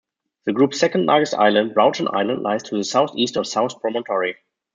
[0.45, 4.35] The group's second largest island, Broughton Island, lies to the southeast of South Promontory.